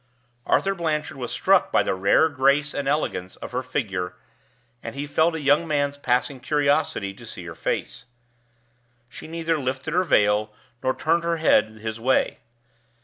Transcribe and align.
Arthur 0.47 0.73
Blanchard 0.73 1.17
was 1.17 1.31
struck 1.31 1.71
by 1.71 1.83
the 1.83 1.93
rare 1.93 2.27
grace 2.27 2.73
and 2.73 2.87
elegance 2.87 3.35
of 3.35 3.51
her 3.51 3.61
figure, 3.61 4.15
and 4.81 4.95
he 4.95 5.05
felt 5.05 5.35
a 5.35 5.39
young 5.39 5.67
man's 5.67 5.95
passing 5.95 6.39
curiosity 6.39 7.13
to 7.13 7.23
see 7.23 7.45
her 7.45 7.53
face. 7.53 8.05
She 9.09 9.27
neither 9.27 9.59
lifted 9.59 9.93
her 9.93 10.03
veil 10.03 10.55
nor 10.81 10.95
turned 10.95 11.23
her 11.23 11.37
head 11.37 11.69
his 11.69 11.99
way. 11.99 12.39